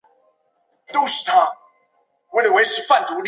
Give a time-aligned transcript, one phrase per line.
[0.91, 3.19] 江西乡试第二十五名。